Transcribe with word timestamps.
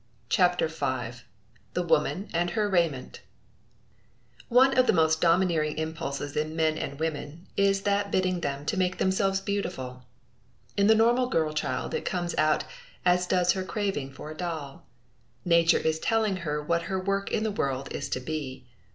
CHAPTER 0.29 0.67
V 0.67 0.85
A 1.75 1.83
WOMAN 1.83 2.27
AND 2.33 2.49
HER 2.57 2.67
RAIMENT 2.67 3.21
One 4.49 4.75
of 4.75 4.87
the 4.87 4.93
most 4.93 5.21
domineering 5.21 5.77
impulses 5.77 6.35
in 6.35 6.55
men 6.55 6.75
and 6.75 6.99
women 6.99 7.45
is 7.55 7.83
that 7.83 8.09
bidding 8.11 8.41
them 8.41 8.65
to 8.65 8.77
make 8.77 8.97
themselves 8.97 9.41
beautiful. 9.41 10.03
In 10.75 10.87
the 10.87 10.95
normal 10.95 11.29
girl 11.29 11.53
child 11.53 11.93
it 11.93 12.03
comes 12.03 12.33
out, 12.39 12.63
as 13.05 13.27
does 13.27 13.51
her 13.51 13.63
craving 13.63 14.11
for 14.11 14.31
a 14.31 14.35
doll. 14.35 14.87
Nature 15.45 15.77
is 15.77 15.99
telling 15.99 16.37
her 16.37 16.59
what 16.63 16.81
her 16.89 16.99
work 16.99 17.29
in 17.29 17.43
the 17.43 17.51
world 17.51 17.87
is 17.91 18.09
to 18.09 18.19
be. 18.19 18.65